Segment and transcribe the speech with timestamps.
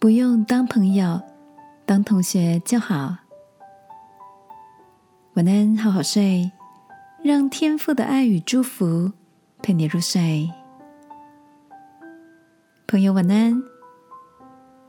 [0.00, 1.20] 不用当朋友，
[1.84, 3.18] 当同学就好。
[5.34, 6.50] 晚安，好好睡，
[7.22, 9.12] 让天父的爱与祝福
[9.60, 10.50] 陪你入睡。
[12.88, 13.62] 朋友，晚安。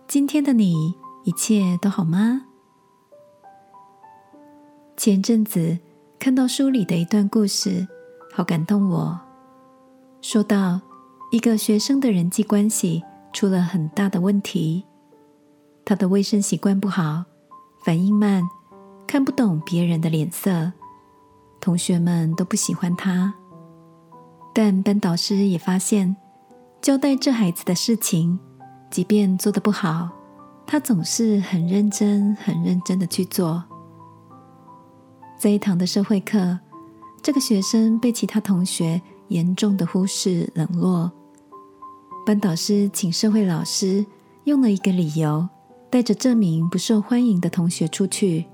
[0.08, 2.44] 今天的你一切都好吗？
[4.96, 5.78] 前阵子
[6.20, 7.86] 看到书里的一段故事，
[8.34, 9.20] 好感动我。
[10.22, 10.80] 说到
[11.34, 13.04] 一个学生的人际关系
[13.34, 14.86] 出了很大的问题。
[15.84, 17.24] 他的卫生习惯不好，
[17.84, 18.48] 反应慢，
[19.08, 20.72] 看不懂别人的脸色，
[21.60, 23.34] 同学们都不喜欢他。
[24.54, 26.16] 但班导师也发现，
[26.82, 28.40] 交代这孩子的事情，
[28.90, 30.10] 即便做的不好，
[30.66, 33.64] 他总是很认真、很认真的去做。
[35.38, 36.60] 在一堂的社会课，
[37.22, 41.12] 这个学生被其他同学严重的忽视、冷落。
[42.26, 44.06] 班导师请社会老师
[44.44, 45.50] 用了一个理由。
[45.92, 48.46] 带着这名不受欢迎的同学出去，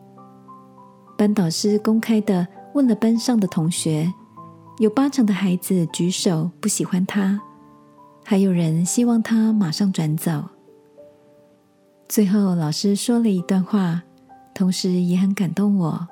[1.15, 4.11] 班导师公开的问了班上的同学，
[4.79, 7.39] 有八成的孩子举手不喜欢他，
[8.25, 10.43] 还有人希望他马上转走。
[12.09, 14.01] 最后，老师说了一段话，
[14.55, 16.07] 同时也很感动我。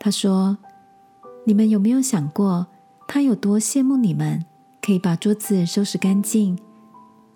[0.00, 0.58] 他说
[1.46, 2.66] ：“你们有没有想过，
[3.06, 4.44] 他有多羡慕你们
[4.84, 6.58] 可以把桌子收拾干净，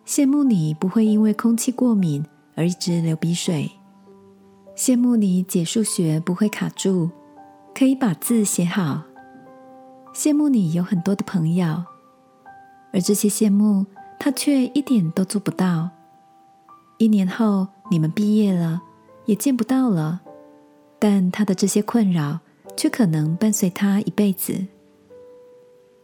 [0.04, 2.26] 羡慕你不会因为空气过敏。”
[2.56, 3.70] 而一直流鼻水，
[4.74, 7.10] 羡慕你解数学不会卡住，
[7.74, 9.02] 可以把字写好。
[10.14, 11.84] 羡慕你有很多的朋友，
[12.92, 13.84] 而这些羡慕
[14.18, 15.90] 他却一点都做不到。
[16.96, 18.80] 一年后你们毕业了，
[19.26, 20.22] 也见不到了，
[20.98, 22.40] 但他的这些困扰
[22.74, 24.66] 却可能伴随他一辈子。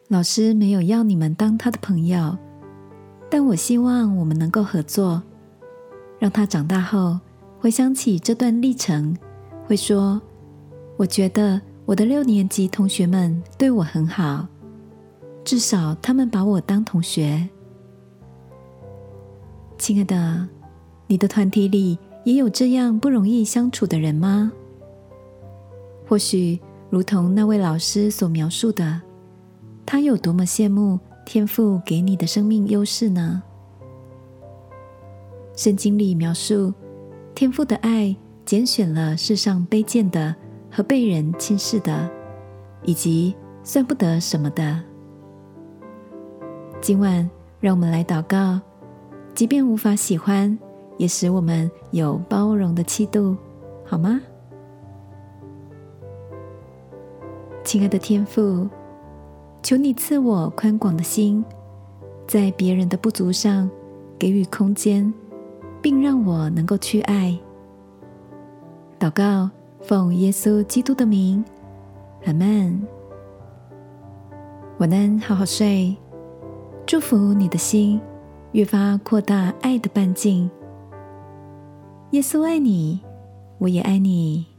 [0.09, 2.37] 老师没有要你们当他的朋友，
[3.31, 5.23] 但我希望我们能够合作。
[6.23, 7.19] 让他长大后
[7.59, 9.13] 回想起这段历程，
[9.67, 10.23] 会说
[10.97, 14.47] ：“我觉得我的六年级同学们对我很好，
[15.43, 17.49] 至少他们把我当同学。”
[19.77, 20.47] 亲爱的，
[21.09, 24.53] 你的团体里也有这样不容易相处的人吗？
[26.07, 29.03] 或许如同那位老师所描述的，
[29.85, 33.43] 他有多么羡慕天赋给你的生命优势呢？
[35.55, 36.73] 圣经里描述
[37.35, 40.35] 天父的爱，拣选了世上卑贱的
[40.71, 42.11] 和被人轻视的，
[42.85, 44.83] 以及算不得什么的。
[46.81, 47.29] 今晚，
[47.61, 48.61] 让我们来祷告，
[49.35, 50.59] 即便无法喜欢，
[50.97, 53.37] 也使我们有包容的气度，
[53.85, 54.21] 好吗？
[57.63, 58.69] 亲爱的天父，
[59.63, 61.45] 求你赐我宽广的心，
[62.27, 63.71] 在别人的不足上
[64.19, 65.13] 给予空间。
[65.83, 67.37] 并让我能够去爱。
[68.99, 69.51] 祷告，
[69.81, 71.45] 奉耶稣基督的名，
[72.25, 72.81] 阿门。
[74.79, 75.97] 晚安，好好睡。
[76.87, 78.01] 祝福你的心
[78.53, 80.49] 越发扩大爱的半径。
[82.13, 83.01] 耶稣爱你，
[83.59, 84.52] 我也爱你。